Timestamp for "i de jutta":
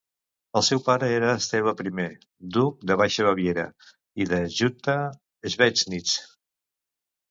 4.25-5.01